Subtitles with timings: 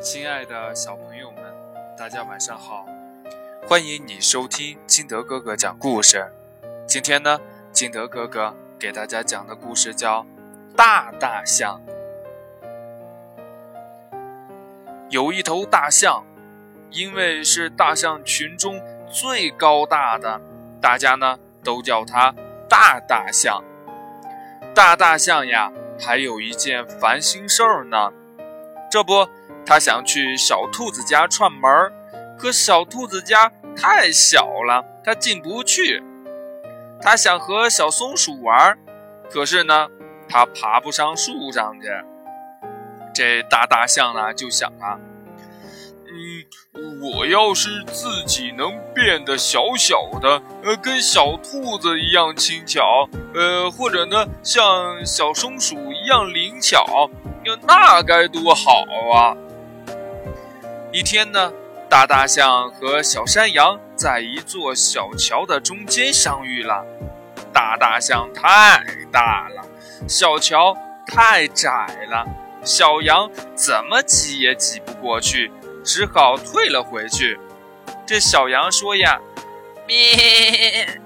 [0.00, 1.42] 亲爱的小朋友们，
[1.96, 2.86] 大家晚上好！
[3.66, 6.30] 欢迎你收听金德哥哥讲故事。
[6.86, 7.40] 今天呢，
[7.72, 10.22] 金德哥哥给大家讲的故事叫
[10.76, 11.80] 《大大象》。
[15.10, 16.24] 有一头大象，
[16.92, 18.80] 因为是大象群中
[19.10, 20.40] 最高大的，
[20.80, 22.32] 大家呢都叫它
[22.68, 23.64] 大大象。
[24.72, 28.12] 大大象呀，还有一件烦心事儿呢，
[28.88, 29.28] 这不。
[29.68, 31.92] 他想去小兔子家串门儿，
[32.38, 36.02] 可小兔子家太小了，他进不去。
[37.02, 38.78] 他想和小松鼠玩，
[39.30, 39.88] 可是呢，
[40.26, 41.88] 他爬不上树上去。
[43.14, 44.96] 这大大象呢，就想啊，
[46.06, 57.10] 嗯，我要是自己能变得小小的，呃，跟小兔子一样轻巧，呃，或者呢，像小松鼠一样灵巧，
[57.66, 59.36] 那该多好啊！
[60.90, 61.52] 一天呢，
[61.90, 66.82] 大大象和小山羊在一座小桥的中间相遇了。
[67.52, 69.62] 大大象太大了，
[70.08, 70.74] 小桥
[71.06, 71.70] 太窄
[72.10, 72.24] 了，
[72.64, 75.52] 小羊怎么挤也挤不过去，
[75.84, 77.38] 只好退了回去。
[78.06, 79.20] 这小羊说呀
[79.86, 81.00] ：“咩，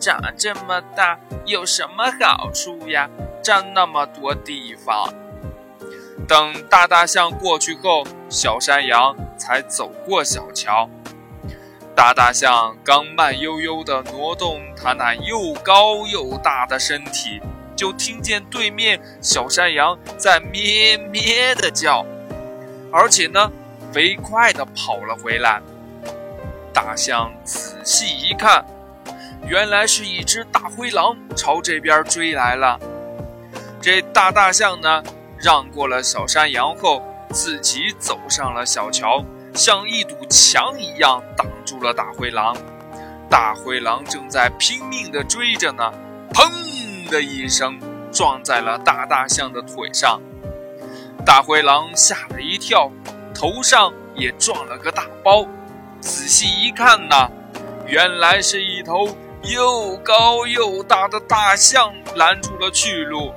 [0.00, 3.08] 长这么大有什么好处呀？
[3.40, 5.14] 占那么多地方。”
[6.28, 10.90] 等大大象过去后，小山羊才走过小桥。
[11.94, 17.40] 大大象刚慢悠悠地挪动它那又高又大的身体，
[17.76, 22.04] 就听见对面小山羊在咩咩地叫，
[22.92, 23.50] 而且呢，
[23.92, 25.62] 飞快地跑了回来。
[26.72, 28.66] 大象仔细一看，
[29.46, 32.80] 原来是一只大灰狼朝这边追来了。
[33.80, 35.04] 这大大象呢？
[35.38, 42.56] 让过了小山羊后，自己走上了小桥，像一堵墙一样挡住了大灰狼。
[43.28, 45.92] 大灰狼正在拼命地追着呢，
[46.32, 47.78] 砰的一声
[48.12, 50.20] 撞在了大大象的腿上。
[51.24, 52.90] 大灰狼吓了一跳，
[53.34, 55.46] 头上也撞了个大包。
[56.00, 57.30] 仔细一看呢，
[57.86, 59.08] 原来是一头
[59.42, 63.32] 又高又大的大象拦住了去路。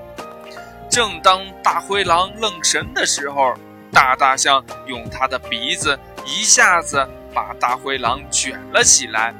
[0.89, 3.53] 正当大灰狼愣神的时候，
[3.91, 9.33] 大大象用它的鼻子一下子把大灰狼卷了起来。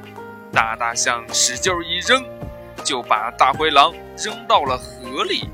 [0.52, 2.24] 大大象使劲一扔，
[2.84, 5.50] 就把大灰狼扔到了河里。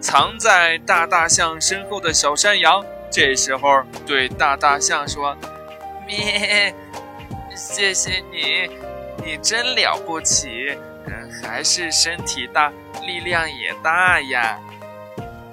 [0.00, 5.36] 藏在大大象身后的小山羊这时候对大大象说
[6.06, 6.74] ：“咩，
[7.56, 8.68] 谢谢你，
[9.24, 10.76] 你真了不起，
[11.42, 12.70] 还是身体大，
[13.06, 14.58] 力量也大呀。”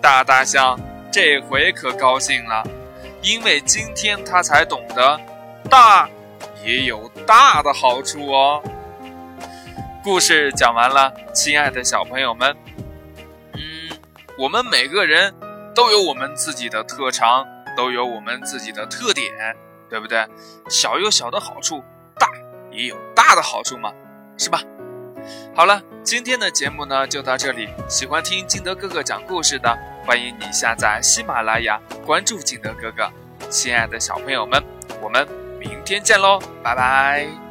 [0.01, 0.79] 大大象
[1.11, 2.63] 这回可高兴了，
[3.21, 5.19] 因为今天他才懂得，
[5.69, 6.09] 大
[6.65, 8.63] 也有大的好处哦。
[10.03, 12.55] 故事讲完了，亲爱的小朋友们，
[13.53, 13.61] 嗯，
[14.39, 15.31] 我们每个人
[15.75, 17.45] 都有我们自己的特长，
[17.77, 19.31] 都有我们自己的特点，
[19.87, 20.27] 对不对？
[20.67, 21.83] 小有小的好处，
[22.17, 22.27] 大
[22.71, 23.93] 也有大的好处嘛，
[24.35, 24.59] 是吧？
[25.53, 27.69] 好了，今天的节目呢就到这里。
[27.87, 33.09] 喜欢听金德哥哥讲故事的，欢迎你下载喜马拉雅，关注景德哥哥。
[33.49, 34.61] 亲爱的小朋友们，
[35.01, 35.27] 我们
[35.59, 37.50] 明天见喽，拜拜。